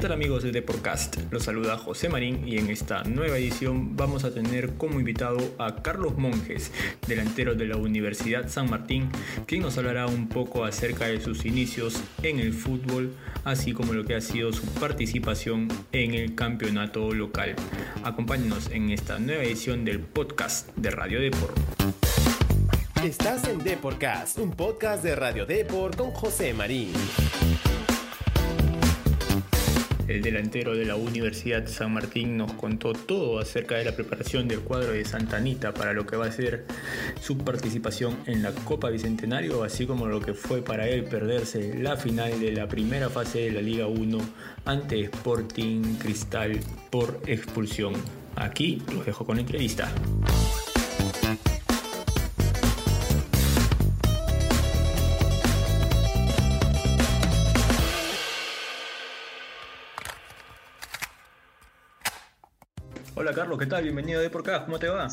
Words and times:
¿Qué 0.00 0.06
tal 0.06 0.12
amigos 0.12 0.42
de 0.42 0.50
Deporcast? 0.50 1.18
Los 1.30 1.42
saluda 1.42 1.76
José 1.76 2.08
Marín 2.08 2.48
y 2.48 2.56
en 2.56 2.70
esta 2.70 3.04
nueva 3.04 3.36
edición 3.36 3.98
vamos 3.98 4.24
a 4.24 4.32
tener 4.32 4.72
como 4.78 4.98
invitado 4.98 5.36
a 5.58 5.82
Carlos 5.82 6.16
Monjes, 6.16 6.72
delantero 7.06 7.54
de 7.54 7.66
la 7.66 7.76
Universidad 7.76 8.48
San 8.48 8.70
Martín, 8.70 9.10
quien 9.44 9.60
nos 9.60 9.76
hablará 9.76 10.06
un 10.06 10.26
poco 10.30 10.64
acerca 10.64 11.04
de 11.04 11.20
sus 11.20 11.44
inicios 11.44 12.02
en 12.22 12.40
el 12.40 12.54
fútbol, 12.54 13.14
así 13.44 13.74
como 13.74 13.92
lo 13.92 14.06
que 14.06 14.14
ha 14.14 14.22
sido 14.22 14.54
su 14.54 14.64
participación 14.80 15.68
en 15.92 16.14
el 16.14 16.34
campeonato 16.34 17.12
local. 17.12 17.54
Acompáñenos 18.02 18.70
en 18.70 18.88
esta 18.88 19.18
nueva 19.18 19.42
edición 19.42 19.84
del 19.84 20.00
podcast 20.00 20.74
de 20.76 20.92
Radio 20.92 21.20
Deport. 21.20 21.58
Estás 23.04 23.46
en 23.46 23.58
Deporcast, 23.58 24.38
un 24.38 24.52
podcast 24.52 25.04
de 25.04 25.14
Radio 25.14 25.44
Deport 25.44 25.98
con 25.98 26.10
José 26.12 26.54
Marín. 26.54 26.94
El 30.10 30.22
delantero 30.22 30.74
de 30.74 30.84
la 30.84 30.96
Universidad 30.96 31.68
San 31.68 31.94
Martín 31.94 32.36
nos 32.36 32.52
contó 32.54 32.94
todo 32.94 33.38
acerca 33.38 33.76
de 33.76 33.84
la 33.84 33.92
preparación 33.92 34.48
del 34.48 34.58
cuadro 34.58 34.90
de 34.90 35.04
Santa 35.04 35.36
Anita 35.36 35.72
para 35.72 35.92
lo 35.92 36.04
que 36.04 36.16
va 36.16 36.26
a 36.26 36.32
ser 36.32 36.64
su 37.20 37.38
participación 37.38 38.18
en 38.26 38.42
la 38.42 38.50
Copa 38.50 38.90
Bicentenario, 38.90 39.62
así 39.62 39.86
como 39.86 40.06
lo 40.06 40.20
que 40.20 40.34
fue 40.34 40.62
para 40.62 40.88
él 40.88 41.04
perderse 41.04 41.78
la 41.78 41.96
final 41.96 42.40
de 42.40 42.50
la 42.50 42.66
primera 42.66 43.08
fase 43.08 43.38
de 43.42 43.52
la 43.52 43.62
Liga 43.62 43.86
1 43.86 44.18
ante 44.64 44.98
Sporting 45.02 45.98
Cristal 46.00 46.58
por 46.90 47.22
expulsión. 47.28 47.92
Aquí 48.34 48.82
los 48.92 49.06
dejo 49.06 49.24
con 49.24 49.36
la 49.36 49.42
entrevista. 49.42 49.92
Hola 63.30 63.42
Carlos, 63.42 63.58
¿qué 63.60 63.66
tal? 63.66 63.84
Bienvenido 63.84 64.20
de 64.20 64.28
por 64.28 64.40
acá, 64.40 64.64
¿cómo 64.64 64.76
te 64.80 64.88
va? 64.88 65.06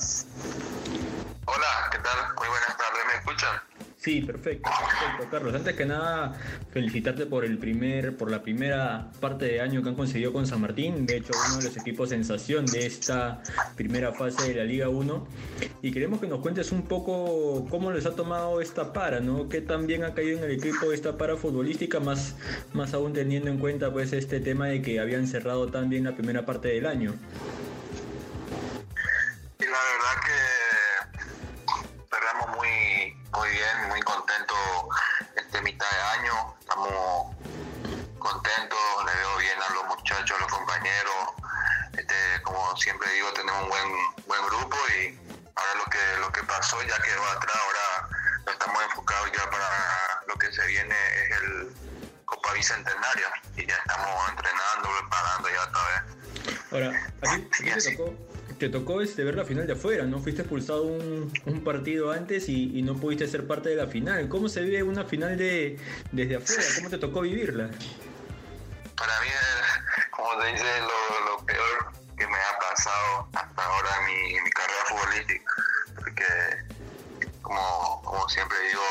Hola, 1.46 1.68
¿qué 1.92 2.00
tal? 2.00 2.36
Muy 2.36 2.48
buenas 2.48 2.76
tardes, 2.76 3.04
¿me 3.06 3.20
escuchan? 3.20 3.62
Sí, 4.00 4.22
perfecto, 4.22 4.72
perfecto, 4.72 5.30
Carlos. 5.30 5.54
Antes 5.54 5.76
que 5.76 5.86
nada, 5.86 6.34
felicitarte 6.72 7.28
por 7.28 7.46
el 7.46 7.60
primer, 7.60 8.18
por 8.18 8.32
la 8.32 8.42
primera 8.42 9.12
parte 9.20 9.46
de 9.46 9.62
año 9.62 9.84
que 9.84 9.90
han 9.90 9.96
conseguido 9.96 10.34
con 10.34 10.48
San 10.48 10.62
Martín. 10.62 11.06
De 11.06 11.18
hecho, 11.18 11.32
uno 11.48 11.58
de 11.58 11.66
los 11.66 11.78
equipos 11.78 12.10
sensación 12.10 12.66
de 12.66 12.88
esta 12.88 13.44
primera 13.76 14.12
fase 14.12 14.48
de 14.48 14.56
la 14.56 14.64
Liga 14.64 14.90
1. 14.90 15.28
Y 15.84 15.92
queremos 15.92 16.20
que 16.20 16.26
nos 16.26 16.40
cuentes 16.40 16.72
un 16.72 16.88
poco 16.88 17.68
cómo 17.70 17.92
les 17.92 18.08
ha 18.08 18.16
tomado 18.16 18.62
esta 18.62 18.94
para, 18.94 19.20
¿no? 19.20 19.48
¿Qué 19.48 19.62
tan 19.62 19.86
bien 19.86 20.04
ha 20.04 20.16
caído 20.16 20.40
en 20.40 20.46
el 20.46 20.52
equipo 20.54 20.92
esta 20.92 21.20
para 21.20 21.36
futbolística, 21.36 22.00
más, 22.00 22.36
más 22.74 22.96
aún 22.96 23.14
teniendo 23.14 23.52
en 23.52 23.60
cuenta 23.60 23.94
pues 23.94 24.12
este 24.12 24.40
tema 24.40 24.66
de 24.66 24.82
que 24.82 25.00
habían 25.00 25.28
cerrado 25.28 25.68
tan 25.68 25.92
bien 25.92 26.06
la 26.06 26.16
primera 26.16 26.48
parte 26.48 26.70
del 26.70 26.88
año. 26.88 27.14
La 29.78 29.84
verdad 29.94 30.16
que 30.26 30.40
cerramos 32.10 32.48
muy, 32.56 33.14
muy 33.32 33.50
bien, 33.50 33.88
muy 33.90 34.02
contentos 34.02 34.58
este 35.36 35.62
mitad 35.62 35.90
de 35.90 36.02
año. 36.20 36.56
Estamos 36.60 37.36
contentos, 38.18 38.80
le 39.06 39.14
veo 39.14 39.38
bien 39.38 39.62
a 39.62 39.74
los 39.74 39.86
muchachos, 39.86 40.38
a 40.38 40.40
los 40.40 40.52
compañeros. 40.52 41.34
Este, 41.98 42.42
como 42.44 42.76
siempre 42.78 43.12
digo, 43.12 43.32
tenemos 43.34 43.64
un 43.64 43.70
buen, 43.70 43.90
buen 44.26 44.46
grupo 44.48 44.78
y 45.00 45.20
ahora 45.56 45.76
lo 45.76 45.86
que, 45.86 46.18
lo 46.22 46.32
que 46.32 46.44
pasó 46.44 46.82
ya 46.82 46.98
quedó 47.02 47.26
atrás, 47.28 47.56
ahora 47.56 48.10
estamos 48.52 48.84
enfocados 48.84 49.32
ya 49.32 49.50
para 49.50 49.68
lo 50.28 50.36
que 50.36 50.52
se 50.52 50.66
viene 50.68 50.96
es 51.24 51.32
el 51.42 51.76
Copa 52.26 52.54
Bicentenario 52.54 53.28
y 53.56 53.66
ya 53.66 53.76
estamos 53.76 54.30
entrenando, 54.30 54.90
preparando 55.00 55.50
ya 55.50 55.64
otra 55.64 55.84
vez. 55.88 56.02
Ahora, 56.72 56.92
te 57.58 57.92
tocó, 57.98 58.37
te 58.58 58.70
tocó 58.70 59.02
este, 59.02 59.24
ver 59.24 59.36
la 59.36 59.46
final 59.46 59.68
de 59.68 59.74
afuera, 59.74 60.06
¿no? 60.06 60.20
Fuiste 60.20 60.42
expulsado 60.42 60.84
un, 60.84 61.32
partido 61.64 62.12
antes 62.12 62.50
y, 62.50 62.82
no 62.82 62.96
pudiste 62.96 63.28
ser 63.28 63.46
parte 63.46 63.70
de 63.70 63.76
la 63.76 63.88
final. 63.88 64.30
¿Cómo 64.30 64.50
se 64.50 64.62
vive 64.62 64.84
una 64.84 65.04
final 65.06 65.38
de, 65.38 65.80
desde 66.12 66.36
afuera? 66.38 66.64
¿Cómo 66.78 66.90
te 66.90 66.98
tocó 66.98 67.22
vivirla? 67.22 67.70
Para 68.96 69.20
mí, 69.22 69.28
es, 69.28 70.06
como 70.12 70.38
te 70.40 70.52
dice, 70.52 70.64
lo, 70.82 71.32
lo 71.32 71.46
peor 71.46 71.92
que 72.18 72.28
me 72.28 72.38
ha 72.38 72.60
pasado 72.60 73.30
hasta 73.34 73.64
ahora 73.64 73.90
en 74.00 74.44
mi, 74.44 74.52
carrera 74.52 74.86
futbolística. 74.88 75.52
Porque, 75.96 76.26
como, 77.42 78.30
siempre 78.30 78.58
digo, 78.70 78.84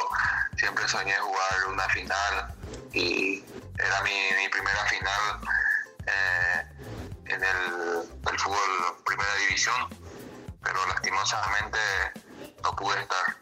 siempre 0.56 0.87
soñé 0.88 1.15
jugar 1.15 1.72
una 1.72 1.88
final 1.88 2.55
y 2.93 3.44
era 3.78 4.03
mi 4.03 4.49
primera 4.50 4.84
final 4.87 5.41
Pero 10.62 10.87
lastimosamente 10.87 11.78
no 12.62 12.77
pude 12.77 13.00
estar. 13.00 13.37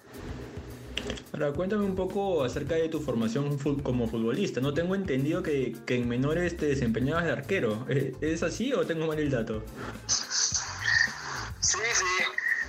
Ahora, 1.32 1.52
cuéntame 1.52 1.84
un 1.84 1.96
poco 1.96 2.44
acerca 2.44 2.74
de 2.76 2.88
tu 2.88 3.00
formación 3.00 3.58
como 3.82 4.08
futbolista. 4.08 4.60
No 4.60 4.72
tengo 4.72 4.94
entendido 4.94 5.42
que, 5.42 5.76
que 5.86 5.96
en 5.96 6.08
menores 6.08 6.56
te 6.56 6.66
desempeñabas 6.66 7.24
de 7.24 7.32
arquero. 7.32 7.84
¿Es 7.88 8.14
es 8.22 8.42
así 8.42 8.72
o 8.72 8.86
tengo 8.86 9.06
mal 9.06 9.18
el 9.18 9.30
dato? 9.30 9.62
Sí, 10.06 11.78
sí. 11.92 12.24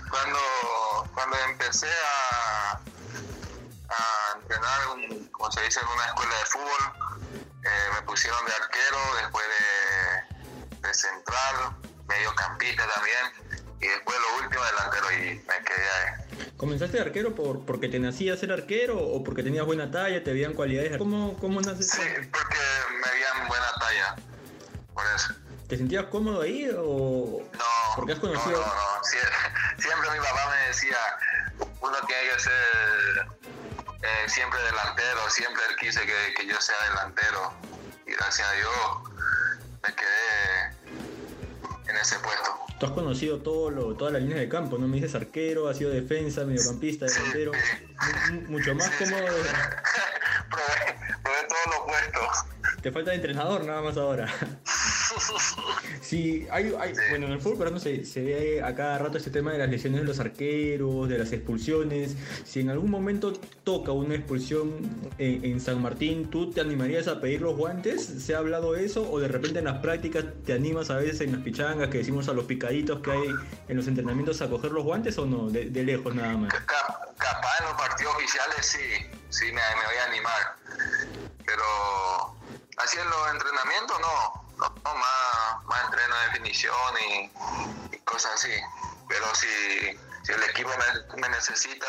Cuando, 0.10 0.40
cuando 1.14 1.36
empecé 1.50 1.88
a, 1.88 2.72
a 3.90 4.38
entrenar, 4.40 4.88
un- 4.96 5.28
como 5.28 5.52
se 5.52 5.62
dice, 5.62 5.80
en 5.82 5.88
una 5.88 6.06
escuela 6.08 6.36
de 6.38 6.46
fútbol, 6.46 7.42
eh, 7.64 7.90
me 7.96 8.02
pusieron 8.04 8.44
de 8.46 8.52
arquero, 8.54 8.98
después 9.22 9.46
de, 10.82 10.88
de 10.88 10.94
central, 10.94 11.76
mediocampista 12.08 12.84
también, 12.96 13.45
y 13.86 13.88
después 13.90 14.18
lo 14.20 14.44
último 14.46 14.64
delantero 14.66 15.12
y 15.12 15.36
me 15.36 15.64
quedé 15.66 15.90
ahí. 15.90 16.48
¿Comenzaste 16.58 16.98
de 16.98 17.04
arquero 17.04 17.36
por, 17.36 17.66
porque 17.66 17.88
te 17.88 18.00
nacías 18.00 18.40
ser 18.40 18.52
arquero 18.52 18.98
o 18.98 19.24
porque 19.24 19.44
tenías 19.44 19.66
buena 19.66 19.92
talla, 19.92 20.24
te 20.24 20.34
veían 20.34 20.54
cualidades? 20.54 20.98
¿Cómo, 20.98 21.38
cómo 21.40 21.62
naces? 21.62 21.90
Sí, 21.92 22.02
porque 22.32 22.58
me 23.04 23.12
veían 23.12 23.48
buena 23.48 23.68
talla, 23.80 24.16
por 24.94 25.04
eso. 25.16 25.34
¿Te 25.68 25.78
sentías 25.78 26.06
cómodo 26.06 26.42
ahí 26.42 26.70
o...? 26.78 27.42
No, 27.54 27.96
Porque 27.96 28.14
has 28.14 28.20
no, 28.22 28.30
conocido- 28.30 28.60
no, 28.60 28.66
no. 28.66 29.04
Sie- 29.04 29.20
Siempre 29.82 30.12
mi 30.12 30.18
papá 30.20 30.50
me 30.50 30.68
decía, 30.68 30.98
uno 31.82 31.98
tiene 32.08 32.30
que 32.34 32.40
ser 32.40 33.28
eh, 34.04 34.30
siempre 34.30 34.60
delantero, 34.64 35.30
siempre 35.30 35.62
él 35.70 35.76
quise 35.78 36.02
que, 36.06 36.34
que 36.38 36.46
yo 36.48 36.60
sea 36.62 36.76
delantero. 36.90 37.54
Y 38.08 38.12
gracias 38.14 38.48
a 38.48 38.52
Dios 38.54 38.72
me 39.84 39.94
quedé 39.96 40.75
en 41.96 42.02
ese 42.02 42.16
puesto. 42.20 42.52
Tú 42.80 42.86
has 42.88 42.92
conocido 42.92 43.40
todo 43.40 43.70
lo, 43.72 43.96
todas 43.96 44.14
las 44.14 44.22
líneas 44.22 44.40
de 44.42 44.50
campo, 44.50 44.78
¿no? 44.78 44.88
Me 44.88 44.98
dices 44.98 45.16
arquero, 45.16 45.70
has 45.70 45.78
sido 45.78 45.92
defensa, 45.92 46.44
mediocampista, 46.46 47.06
delantero. 47.06 47.52
sí. 47.54 48.32
Mu- 48.34 48.42
Mucho 48.52 48.76
más 48.76 48.90
cómodo. 48.92 49.26
probé, 50.50 50.98
probé 51.24 51.38
todos 51.48 51.66
los 51.68 51.86
puestos. 51.86 52.82
Te 52.82 52.92
falta 52.92 53.12
de 53.12 53.16
entrenador 53.18 53.64
nada 53.64 53.82
más 53.82 53.98
ahora. 53.98 54.28
Sí, 56.02 56.48
hay, 56.52 56.74
hay- 56.80 56.94
bueno, 57.10 57.26
en 57.28 57.34
el 57.34 57.42
fútbol 57.42 57.58
peruano 57.58 57.80
se, 57.80 58.06
se 58.06 58.22
ve 58.22 58.62
a 58.64 58.76
cada 58.76 58.98
rato 59.00 59.18
este 59.18 59.32
tema 59.32 59.52
de 59.54 59.58
las 59.60 59.70
lesiones 59.70 60.02
de 60.02 60.06
los 60.08 60.20
arqueros, 60.20 61.10
de 61.10 61.18
las 61.18 61.32
expulsiones. 61.32 62.16
Si 62.46 62.60
en 62.60 62.70
algún 62.70 62.92
momento 62.92 63.34
toca 63.64 63.92
una 63.92 64.16
expulsión 64.16 64.72
en, 65.18 65.44
en 65.46 65.60
San 65.60 65.82
Martín, 65.82 66.30
¿tú 66.30 66.52
te 66.52 66.62
animarías 66.62 67.08
a 67.08 67.20
pedir 67.22 67.42
los 67.42 67.56
guantes? 67.56 68.06
¿Se 68.06 68.36
ha 68.36 68.40
hablado 68.40 68.76
eso? 68.76 69.10
¿O 69.12 69.20
de 69.20 69.28
repente 69.28 69.60
en 69.60 69.66
las 69.66 69.80
prácticas 69.80 70.26
te 70.46 70.54
animas 70.54 70.90
a 70.90 70.98
veces 70.98 71.22
en 71.22 71.32
las 71.32 71.42
pichangas 71.42 71.90
que 71.90 72.00
decimos 72.00 72.28
a 72.30 72.34
los 72.34 72.46
picaditos 72.46 73.00
que 73.02 73.12
hay 73.12 73.30
en 73.68 73.78
los 73.78 73.88
entrenamientos 73.88 74.42
a 74.42 74.50
coger 74.50 74.72
los 74.72 74.84
guantes 74.84 75.18
o 75.18 75.26
no? 75.26 75.50
De, 75.50 75.70
de 75.70 75.84
lejos 75.84 76.14
nada 76.14 76.36
más. 76.38 76.54
Ca- 76.54 77.00
capaz 77.18 77.60
en 77.62 77.66
los 77.66 77.74
partidos 77.76 78.16
oficiales 78.16 78.66
sí, 78.66 78.80
sí 79.30 79.46
me, 79.46 79.52
me 79.54 79.86
voy 79.86 79.98
a 80.02 80.12
animar. 80.12 80.56
Pero 81.46 81.64
así 82.78 82.98
en 83.00 83.10
los 83.10 83.32
entrenamientos 83.34 83.98
no, 84.02 84.45
no, 84.58 84.74
no, 84.84 84.96
más, 84.96 85.66
más 85.66 85.86
entreno 85.86 86.16
de 86.16 86.26
definición 86.28 86.76
y, 87.10 87.96
y 87.96 88.00
cosas 88.00 88.34
así. 88.36 88.52
Pero 89.08 89.26
si, 89.36 89.48
si 90.24 90.32
el 90.32 90.44
equipo 90.50 90.70
me, 90.70 91.22
me 91.22 91.30
necesita 91.30 91.88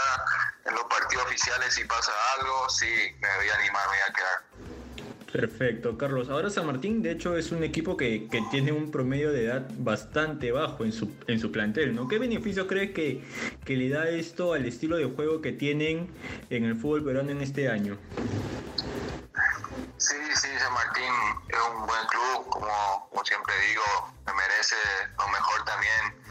en 0.65 0.75
los 0.75 0.85
partidos 0.85 1.25
oficiales, 1.27 1.75
si 1.75 1.85
pasa 1.85 2.13
algo, 2.39 2.69
sí 2.69 2.87
me 3.21 3.37
voy 3.37 3.49
a 3.49 3.55
animar, 3.55 3.89
me 3.89 3.97
voy 3.97 4.05
a 4.09 4.13
quedar. 4.13 4.47
Perfecto, 5.33 5.99
Carlos. 5.99 6.31
Ahora 6.31 6.49
San 6.51 6.67
Martín, 6.67 7.03
de 7.03 7.11
hecho, 7.11 7.37
es 7.37 7.53
un 7.53 7.63
equipo 7.63 7.97
que, 7.97 8.29
que 8.29 8.41
tiene 8.43 8.73
un 8.73 8.91
promedio 8.91 9.33
de 9.33 9.45
edad 9.45 9.67
bastante 9.79 10.53
bajo 10.53 10.85
en 10.85 10.93
su, 10.93 11.11
en 11.27 11.41
su 11.41 11.53
plantel, 11.53 11.95
¿no? 11.95 12.09
¿Qué 12.09 12.19
beneficios 12.19 12.67
crees 12.67 12.93
que, 12.93 13.23
que 13.65 13.77
le 13.77 13.89
da 13.91 14.09
esto 14.09 14.55
al 14.55 14.65
estilo 14.65 14.97
de 14.97 15.05
juego 15.05 15.43
que 15.43 15.53
tienen 15.53 16.09
en 16.49 16.65
el 16.65 16.77
fútbol 16.77 17.05
peruano 17.05 17.33
en 17.33 17.43
este 17.43 17.69
año? 17.69 17.99
Sí, 19.99 20.17
sí, 20.35 20.49
es 21.57 21.69
un 21.71 21.87
buen 21.87 22.07
club, 22.07 22.49
como, 22.51 23.09
como 23.11 23.25
siempre 23.25 23.59
digo, 23.61 23.85
me 24.27 24.33
merece 24.35 24.77
lo 25.19 25.29
mejor 25.29 25.65
también. 25.65 26.25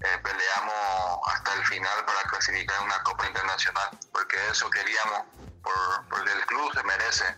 Eh, 0.00 0.18
peleamos 0.22 1.18
hasta 1.26 1.54
el 1.54 1.66
final 1.66 2.04
para 2.04 2.22
clasificar 2.24 2.80
una 2.82 3.02
Copa 3.02 3.26
Internacional, 3.26 3.90
porque 4.12 4.36
eso 4.50 4.70
queríamos, 4.70 5.22
por, 5.62 6.08
porque 6.08 6.32
el 6.32 6.46
club 6.46 6.72
se 6.72 6.82
merece. 6.84 7.36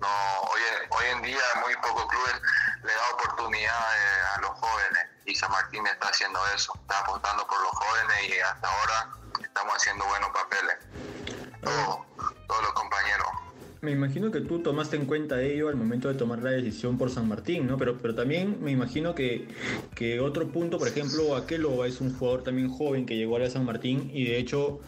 no 0.00 0.08
hoy, 0.50 0.60
hoy 0.90 1.06
en 1.06 1.22
día 1.22 1.42
muy 1.62 1.76
pocos 1.76 2.06
clubes 2.06 2.40
le 2.82 2.94
da 2.94 3.08
oportunidades 3.12 4.24
a 4.36 4.40
los 4.40 4.50
jóvenes 4.52 5.06
y 5.26 5.34
San 5.34 5.50
Martín 5.50 5.86
está 5.86 6.08
haciendo 6.08 6.40
eso, 6.48 6.72
está 6.80 7.00
apostando 7.00 7.46
por 7.46 7.60
los 7.60 7.72
jóvenes 7.72 8.28
y 8.28 8.40
hasta 8.40 8.68
ahora 8.68 9.08
estamos 9.42 9.74
haciendo 9.76 10.04
buenos 10.06 10.30
papeles. 10.30 10.76
todos 11.62 12.62
los 12.62 12.72
compañeros. 12.72 13.28
Me 13.82 13.92
imagino 13.92 14.30
que 14.30 14.42
tú 14.42 14.58
tomaste 14.58 14.96
en 14.96 15.06
cuenta 15.06 15.42
ello 15.42 15.68
al 15.68 15.76
momento 15.76 16.08
de 16.08 16.14
tomar 16.14 16.42
la 16.42 16.50
decisión 16.50 16.98
por 16.98 17.10
San 17.10 17.26
Martín, 17.28 17.66
¿no? 17.66 17.78
Pero, 17.78 17.96
pero 17.96 18.14
también 18.14 18.58
me 18.62 18.70
imagino 18.70 19.14
que, 19.14 19.48
que 19.94 20.20
otro 20.20 20.48
punto, 20.48 20.78
por 20.78 20.86
ejemplo, 20.88 21.34
Aquelo 21.34 21.86
es 21.86 22.02
un 22.02 22.12
jugador 22.12 22.42
también 22.42 22.68
joven 22.68 23.06
que 23.06 23.16
llegó 23.16 23.38
a 23.38 23.48
San 23.48 23.64
Martín 23.64 24.10
y 24.12 24.24
de 24.24 24.38
hecho, 24.38 24.80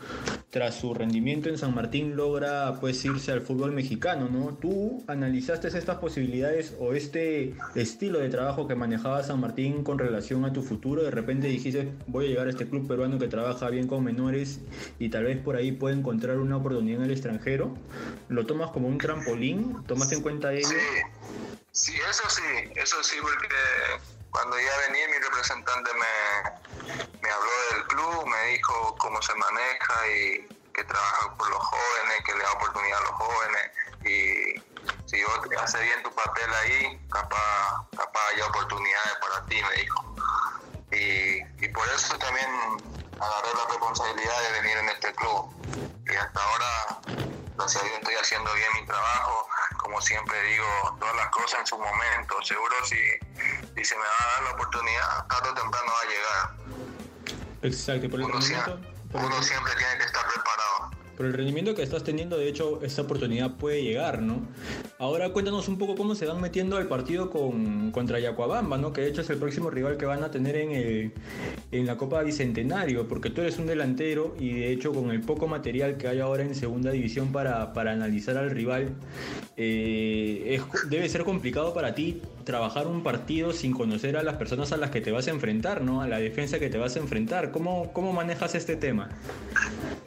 tras 0.52 0.74
su 0.74 0.92
rendimiento 0.92 1.48
en 1.48 1.56
San 1.56 1.74
Martín, 1.74 2.14
logra 2.14 2.78
pues 2.78 3.02
irse 3.06 3.32
al 3.32 3.40
fútbol 3.40 3.72
mexicano, 3.72 4.28
¿no? 4.28 4.54
¿Tú 4.58 5.02
analizaste 5.06 5.68
estas 5.68 5.96
posibilidades 5.96 6.76
o 6.78 6.92
este 6.92 7.54
estilo 7.74 8.18
de 8.18 8.28
trabajo 8.28 8.68
que 8.68 8.74
manejaba 8.74 9.22
San 9.22 9.40
Martín 9.40 9.82
con 9.82 9.98
relación 9.98 10.44
a 10.44 10.52
tu 10.52 10.62
futuro? 10.62 11.02
De 11.02 11.10
repente 11.10 11.46
dijiste, 11.46 11.90
voy 12.06 12.26
a 12.26 12.28
llegar 12.28 12.48
a 12.48 12.50
este 12.50 12.68
club 12.68 12.86
peruano 12.86 13.18
que 13.18 13.28
trabaja 13.28 13.70
bien 13.70 13.86
con 13.86 14.04
menores 14.04 14.60
y 14.98 15.08
tal 15.08 15.24
vez 15.24 15.38
por 15.38 15.56
ahí 15.56 15.72
pueda 15.72 15.96
encontrar 15.96 16.36
una 16.36 16.58
oportunidad 16.58 16.98
en 16.98 17.04
el 17.06 17.12
extranjero. 17.12 17.74
¿Lo 18.28 18.44
tomas 18.44 18.72
como 18.72 18.88
un 18.88 18.98
trampolín? 18.98 19.82
¿Tomaste 19.86 20.16
en 20.16 20.20
cuenta 20.20 20.52
ello? 20.52 20.68
Sí, 21.70 21.94
eso 22.10 22.28
sí, 22.28 22.70
eso 22.76 23.02
sí, 23.02 23.16
porque 23.22 23.46
cuando 24.32 24.58
ya 24.58 24.76
venía 24.88 25.08
mi 25.08 25.18
representante 25.18 25.90
me, 25.94 26.94
me 27.20 27.30
habló 27.30 27.50
del 27.72 27.86
club, 27.86 28.26
me 28.26 28.46
dijo 28.46 28.96
cómo 28.98 29.20
se 29.22 29.34
maneja 29.34 30.08
y 30.08 30.48
que 30.74 30.84
trabaja 30.84 31.34
por 31.36 31.50
los 31.50 31.58
jóvenes, 31.58 32.24
que 32.24 32.34
le 32.34 32.42
da 32.42 32.52
oportunidad 32.52 32.98
a 32.98 33.02
los 33.02 33.10
jóvenes 33.12 33.70
y 34.04 34.62
si 35.06 35.22
vos 35.22 35.38
haces 35.62 35.82
bien 35.82 36.02
tu 36.02 36.12
papel 36.14 36.50
ahí, 36.54 37.06
capaz, 37.12 37.86
capaz 37.96 38.28
haya 38.32 38.46
oportunidades 38.46 39.14
para 39.20 39.46
ti, 39.46 39.62
me 39.62 39.82
dijo. 39.82 40.16
Y, 40.90 41.64
y 41.64 41.68
por 41.68 41.86
eso 41.90 42.16
también 42.18 42.48
agarré 43.20 43.54
la 43.54 43.66
responsabilidad 43.68 44.42
de 44.42 44.60
venir 44.60 44.76
en 44.78 44.88
este 44.88 45.14
club. 45.14 45.52
Y 46.10 46.16
hasta 46.16 46.42
ahora 46.42 47.02
Gracias 47.56 47.82
a 47.82 47.86
Dios 47.86 47.98
estoy 47.98 48.14
haciendo 48.14 48.52
bien 48.54 48.68
mi 48.74 48.86
trabajo. 48.86 49.46
Como 49.78 50.00
siempre 50.00 50.42
digo, 50.42 50.96
todas 50.98 51.14
las 51.14 51.28
cosas 51.28 51.60
en 51.60 51.66
su 51.66 51.78
momento. 51.78 52.42
Seguro 52.42 52.74
si, 52.84 52.96
si 53.84 53.90
se 53.90 53.96
me 53.96 54.02
va 54.02 54.06
a 54.06 54.34
dar 54.34 54.42
la 54.44 54.50
oportunidad, 54.52 55.26
tarde 55.28 55.50
o 55.50 55.54
temprano 55.54 55.92
va 55.92 56.00
a 56.00 56.10
llegar. 56.12 57.42
Exacto, 57.62 58.10
por 58.10 58.20
el 58.20 58.26
uno, 58.26 58.40
siempre, 58.40 58.74
uno 59.12 59.42
siempre 59.42 59.72
tiene 59.76 59.98
que 59.98 60.04
estar 60.04 60.22
preparado 60.26 60.90
por 61.16 61.26
el 61.26 61.32
rendimiento 61.32 61.74
que 61.74 61.82
estás 61.82 62.04
teniendo, 62.04 62.36
de 62.36 62.48
hecho, 62.48 62.80
esta 62.82 63.02
oportunidad 63.02 63.52
puede 63.52 63.82
llegar, 63.82 64.22
¿no? 64.22 64.40
Ahora 65.02 65.30
cuéntanos 65.30 65.66
un 65.66 65.78
poco 65.78 65.96
cómo 65.96 66.14
se 66.14 66.26
van 66.26 66.40
metiendo 66.40 66.76
al 66.76 66.86
partido 66.86 67.28
con, 67.28 67.90
contra 67.90 68.20
Yacuabamba, 68.20 68.78
¿no? 68.78 68.92
Que 68.92 69.00
de 69.00 69.08
hecho 69.08 69.22
es 69.22 69.30
el 69.30 69.36
próximo 69.36 69.68
rival 69.68 69.96
que 69.96 70.06
van 70.06 70.22
a 70.22 70.30
tener 70.30 70.54
en, 70.54 70.70
el, 70.70 71.12
en 71.72 71.86
la 71.86 71.96
Copa 71.96 72.22
Bicentenario, 72.22 73.08
porque 73.08 73.28
tú 73.28 73.40
eres 73.40 73.58
un 73.58 73.66
delantero 73.66 74.36
y 74.38 74.52
de 74.52 74.70
hecho 74.70 74.92
con 74.92 75.10
el 75.10 75.20
poco 75.20 75.48
material 75.48 75.96
que 75.96 76.06
hay 76.06 76.20
ahora 76.20 76.44
en 76.44 76.54
segunda 76.54 76.92
división 76.92 77.32
para, 77.32 77.72
para 77.72 77.90
analizar 77.90 78.36
al 78.36 78.50
rival, 78.50 78.90
eh, 79.56 80.62
debe 80.88 81.08
ser 81.08 81.24
complicado 81.24 81.74
para 81.74 81.96
ti 81.96 82.22
trabajar 82.44 82.86
un 82.86 83.02
partido 83.02 83.52
sin 83.52 83.72
conocer 83.72 84.16
a 84.16 84.22
las 84.22 84.36
personas 84.36 84.70
a 84.70 84.76
las 84.76 84.92
que 84.92 85.00
te 85.00 85.10
vas 85.10 85.26
a 85.26 85.32
enfrentar, 85.32 85.82
¿no? 85.82 86.00
A 86.00 86.06
la 86.06 86.20
defensa 86.20 86.60
que 86.60 86.70
te 86.70 86.78
vas 86.78 86.94
a 86.94 87.00
enfrentar. 87.00 87.50
¿Cómo, 87.50 87.92
cómo 87.92 88.12
manejas 88.12 88.54
este 88.54 88.76
tema? 88.76 89.08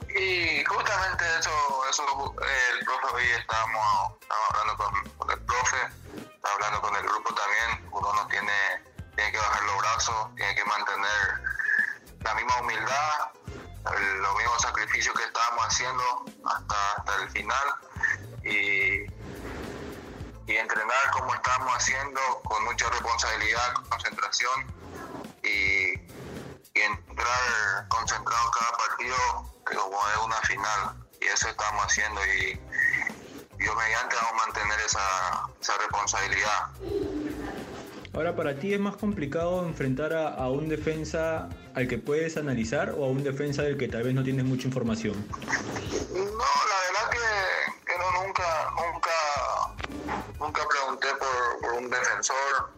Y 0.08 0.64
justamente 0.64 1.26
eso, 1.38 1.52
eso 1.96 2.36
el 2.42 2.86
profe 2.86 3.16
hoy 3.16 3.24
estábamos, 3.40 4.14
hablando 4.50 4.76
con, 5.18 5.32
el 5.32 5.40
profe, 5.46 5.78
está 6.18 6.52
hablando 6.54 6.82
con 6.82 6.94
el 6.94 7.04
grupo 7.04 7.34
también, 7.34 7.90
uno 7.90 8.14
no 8.14 8.28
tiene, 8.28 8.84
tiene 9.16 9.32
que 9.32 9.38
bajar 9.38 9.64
los 9.64 9.78
brazos, 9.78 10.36
tiene 10.36 10.56
que 10.56 10.66
mantener 10.66 11.42
la 12.22 12.36
misma 12.36 12.60
humildad, 12.60 13.32
los 14.20 14.36
mismos 14.36 14.62
sacrificios 14.62 15.16
que 15.16 15.24
estábamos 15.24 15.68
haciendo 15.68 16.26
hasta, 16.44 16.92
hasta 16.98 17.16
el 17.24 17.30
final 17.30 17.76
y, 18.44 19.06
y 20.52 20.58
entrenar 20.58 21.12
como 21.12 21.34
estamos 21.34 21.74
haciendo 21.78 22.20
con 22.44 22.62
mucha 22.66 22.90
responsabilidad, 22.90 23.74
concentración 23.90 24.66
y, 25.44 25.94
y 26.74 26.82
entrar 26.82 27.88
concentrado 27.88 28.52
cada 28.52 28.72
partido 28.74 29.16
como 29.64 30.10
es 30.10 30.18
una 30.18 30.42
final 30.42 31.05
y 31.22 31.26
eso 31.26 31.50
estamos 31.50 31.84
haciendo 31.86 32.22
y 32.26 32.60
Dios 33.58 33.76
mediante 33.76 34.16
vamos 34.16 34.34
a 34.34 34.46
mantener 34.48 34.80
esa, 34.86 35.50
esa 35.62 35.78
responsabilidad. 35.78 36.68
Ahora, 38.14 38.36
¿para 38.36 38.56
ti 38.56 38.74
es 38.74 38.80
más 38.80 38.96
complicado 38.96 39.66
enfrentar 39.66 40.14
a, 40.14 40.50
un 40.50 40.70
defensa 40.70 41.50
al 41.74 41.88
que 41.88 41.98
puedes 41.98 42.38
analizar 42.38 42.92
o 42.92 43.04
a 43.04 43.08
un 43.10 43.24
defensa 43.24 43.62
del 43.62 43.78
que 43.78 43.90
tal 43.90 44.04
vez 44.04 44.14
no 44.14 44.24
tienes 44.24 44.46
mucha 44.46 44.68
información? 44.68 45.28
No, 46.14 46.22
la 46.22 46.80
verdad 46.86 47.10
que, 47.12 47.92
que 47.92 47.98
no, 47.98 48.24
nunca, 48.24 48.72
nunca, 48.78 49.12
nunca 50.40 50.62
pregunté 50.68 51.08
por, 51.20 51.62
por 51.62 51.74
un 51.74 51.90
defensor 51.90 52.72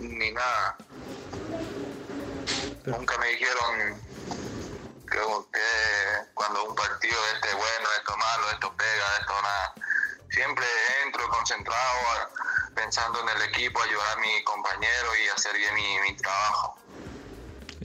ni 0.00 0.32
nada. 0.32 0.76
Nunca 2.84 3.18
me 3.18 3.28
dijeron 3.28 4.07
que, 5.10 6.30
cuando 6.34 6.64
un 6.64 6.74
partido 6.74 7.18
este 7.34 7.54
bueno, 7.54 7.88
esto 7.96 8.16
malo, 8.16 8.50
esto 8.50 8.74
pega, 8.76 9.16
esto 9.20 9.42
nada. 9.42 9.74
Siempre 10.30 10.66
entro 11.04 11.28
concentrado, 11.28 11.98
pensando 12.74 13.20
en 13.20 13.28
el 13.30 13.42
equipo, 13.42 13.82
ayudar 13.82 14.16
a 14.16 14.20
mi 14.20 14.44
compañero 14.44 15.16
y 15.24 15.28
hacer 15.28 15.56
bien 15.56 15.74
mi, 15.74 16.00
mi 16.00 16.16
trabajo. 16.16 16.76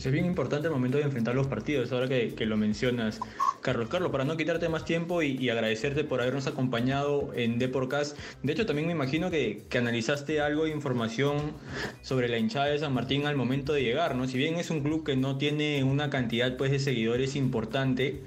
Es 0.06 0.12
bien 0.12 0.26
importante 0.26 0.68
el 0.68 0.74
momento 0.74 0.98
de 0.98 1.06
enfrentar 1.06 1.34
los 1.34 1.48
partidos, 1.48 1.94
ahora 1.94 2.10
que, 2.10 2.34
que 2.36 2.46
lo 2.46 2.58
mencionas. 2.58 3.22
Carlos, 3.62 3.88
Carlos, 3.88 4.12
para 4.12 4.26
no 4.26 4.36
quitarte 4.36 4.68
más 4.68 4.84
tiempo 4.84 5.22
y, 5.22 5.50
agradecerte 5.50 6.04
por 6.04 6.20
habernos 6.20 6.46
acompañado 6.46 7.32
en 7.36 7.58
Deporcast. 7.58 8.18
De 8.42 8.52
hecho, 8.52 8.66
también 8.66 8.88
me 8.88 8.92
imagino 8.92 9.32
que, 9.32 9.64
que, 9.70 9.78
analizaste 9.78 10.42
algo 10.42 10.66
de 10.66 10.72
información 10.72 11.54
sobre 12.02 12.28
la 12.28 12.38
hinchada 12.38 12.66
de 12.66 12.80
San 12.80 12.94
Martín 12.94 13.26
al 13.28 13.38
momento 13.38 13.72
de 13.72 13.82
llegar, 13.84 14.16
¿no? 14.16 14.28
Si 14.28 14.38
bien 14.38 14.56
es 14.56 14.72
un 14.72 14.82
club 14.82 15.06
que 15.06 15.16
no 15.16 15.38
tiene 15.38 15.86
una 15.86 16.10
cantidad 16.10 16.58
pues, 16.58 16.72
de 16.72 16.80
seguidores 16.80 17.38
importante, 17.38 18.24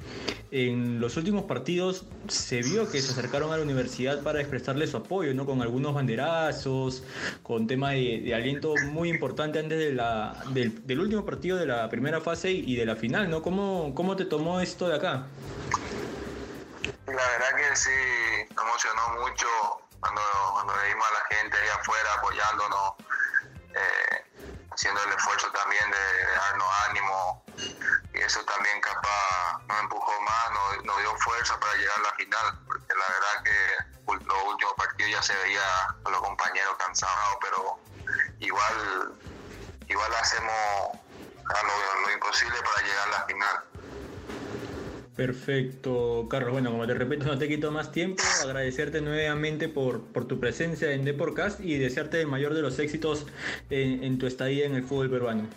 en 0.51 1.01
los 1.01 1.17
últimos 1.17 1.45
partidos 1.45 2.05
se 2.29 2.63
vio 2.63 2.89
que 2.91 3.01
se 3.01 3.13
acercaron 3.13 3.53
a 3.53 3.57
la 3.57 3.63
universidad 3.63 4.23
para 4.23 4.41
expresarle 4.41 4.87
su 4.87 4.97
apoyo, 4.97 5.35
¿no? 5.35 5.45
Con 5.45 5.61
algunos 5.61 5.95
banderazos, 5.95 7.03
con 7.43 7.67
tema 7.67 7.91
de, 7.91 8.33
aliento 8.35 8.75
muy 8.77 9.09
importante 9.09 9.59
antes 9.59 9.79
del, 9.79 11.01
último 11.01 11.25
partido 11.25 11.57
de 11.57 11.67
la 11.67 11.89
primera 11.89 12.21
fase 12.21 12.51
y, 12.51 12.77
de 12.77 12.87
la 12.87 12.97
final, 12.97 13.29
¿no? 13.29 13.43
¿Cómo, 13.43 13.93
¿Cómo 13.95 14.15
te 14.15 14.25
tomó 14.25 14.61
esto 14.61 14.89
de 14.89 14.97
acá? 14.97 15.27
La 17.07 17.13
verdad 17.13 17.57
que 17.57 17.77
sí, 17.77 17.91
emocionó 18.51 19.21
mucho 19.21 19.47
cuando, 20.01 20.21
cuando 20.53 20.73
vimos 20.89 21.07
a 21.09 21.15
la 21.15 21.37
gente 21.37 21.57
ahí 21.57 21.69
afuera 21.81 22.15
apoyándonos, 22.19 22.95
eh, 23.75 24.25
haciendo 24.71 25.01
el 25.05 25.13
esfuerzo 25.13 25.51
también 25.53 25.85
de 25.91 26.35
darnos 26.37 26.69
ánimo 26.89 27.46
y 28.17 28.23
eso 28.23 28.41
también 28.45 28.81
capaz 28.81 29.63
nos 29.69 29.81
empujó 29.83 30.13
más, 30.23 30.85
nos, 30.85 30.99
dio 30.99 31.17
fuerza 31.17 31.59
para 31.61 31.75
llegar 31.75 31.99
a 31.99 32.03
la 32.03 32.13
final, 32.13 32.59
porque 32.67 32.95
la 32.95 33.15
verdad 33.15 33.43
que 33.45 34.25
los 34.25 34.45
últimos 34.47 34.75
partidos 34.75 35.13
ya 35.13 35.23
se 35.23 35.35
veía 35.37 35.61
a 36.05 36.11
los 36.11 36.21
compañeros 36.21 36.75
cansados, 36.79 37.37
pero 37.41 37.79
igual, 38.41 39.13
igual 39.89 40.15
hacemos 40.15 40.55
lo, 41.45 42.07
lo 42.07 42.13
imposible 42.13 42.57
para 42.63 42.87
llegar 42.87 43.09
a 43.09 43.11
la 43.11 43.25
final. 43.27 43.57
Perfecto, 45.17 46.27
Carlos. 46.29 46.53
Bueno, 46.53 46.71
como 46.71 46.87
te 46.87 46.93
repito, 46.93 47.25
no 47.25 47.39
te 47.39 47.49
quito 47.49 47.71
más 47.73 47.91
tiempo. 47.91 48.23
Agradecerte 48.43 49.01
nuevamente 49.01 49.67
por, 49.69 50.03
por 50.03 50.27
tu 50.27 50.39
presencia 50.39 50.93
en 50.93 51.07
Deporcast 51.07 51.61
y 51.61 51.79
desearte 51.79 52.21
el 52.21 52.27
mayor 52.27 52.53
de 52.53 52.61
los 52.61 52.79
éxitos 52.79 53.27
en 53.71 54.19
tu 54.19 54.27
estadía 54.27 54.67
en 54.67 54.75
el 54.75 54.85
fútbol 54.85 55.09
peruano. 55.09 55.49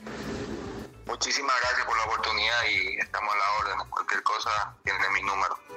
Muchísimas 1.20 1.54
gracias 1.60 1.86
por 1.86 1.98
la 1.98 2.06
oportunidad 2.06 2.64
y 2.72 2.98
estamos 2.98 3.36
a 3.36 3.38
la 3.38 3.52
orden. 3.60 3.90
Cualquier 3.90 4.24
cosa 4.24 4.74
tiene 4.86 5.10
mi 5.10 5.22
número. 5.22 5.69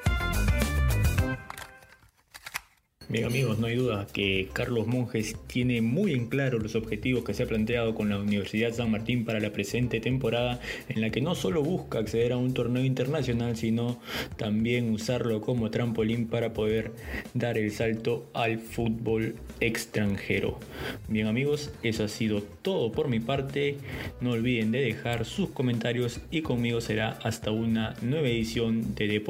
Bien 3.13 3.27
amigos, 3.27 3.59
no 3.59 3.67
hay 3.67 3.77
duda 3.77 4.07
que 4.11 4.49
Carlos 4.55 4.87
Monjes 4.87 5.37
tiene 5.47 5.83
muy 5.83 6.15
en 6.15 6.29
claro 6.29 6.59
los 6.59 6.75
objetivos 6.75 7.25
que 7.25 7.35
se 7.35 7.43
ha 7.43 7.47
planteado 7.47 7.95
con 7.95 8.09
la 8.09 8.17
Universidad 8.19 8.73
San 8.73 8.91
Martín 8.91 9.27
para 9.27 9.39
la 9.39 9.53
presente 9.53 10.01
temporada, 10.01 10.61
en 10.89 11.03
la 11.03 11.11
que 11.11 11.21
no 11.21 11.35
solo 11.35 11.63
busca 11.63 11.99
acceder 11.99 12.33
a 12.33 12.39
un 12.39 12.55
torneo 12.55 12.83
internacional, 12.83 13.55
sino 13.55 14.01
también 14.39 14.91
usarlo 14.91 15.43
como 15.43 15.71
trampolín 15.71 16.27
para 16.27 16.55
poder 16.55 16.93
dar 17.35 17.59
el 17.59 17.71
salto 17.71 18.31
al 18.33 18.59
fútbol 18.59 19.35
extranjero. 19.61 20.59
Bien 21.07 21.27
amigos, 21.27 21.71
eso 21.83 22.05
ha 22.05 22.09
sido 22.09 22.43
todo 22.63 22.93
por 22.93 23.09
mi 23.09 23.21
parte. 23.21 23.77
No 24.23 24.31
olviden 24.31 24.73
de 24.73 24.81
dejar 24.81 25.27
sus 25.27 25.51
comentarios 25.51 26.21
y 26.31 26.41
conmigo 26.41 26.81
será 26.81 27.19
hasta 27.23 27.51
una 27.51 27.95
nueva 28.01 28.29
edición 28.29 28.95
de 28.95 29.07
The 29.07 29.23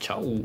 Chau. 0.00 0.44